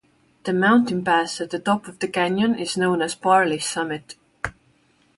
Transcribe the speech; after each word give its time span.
The 0.45 0.51
mountain 0.53 1.03
pass 1.03 1.39
at 1.41 1.51
the 1.51 1.59
top 1.59 1.87
of 1.87 1.99
the 1.99 2.07
canyon 2.07 2.55
is 2.57 2.75
known 2.75 3.03
as 3.03 3.13
Parley's 3.13 3.67
Summit. 3.69 4.15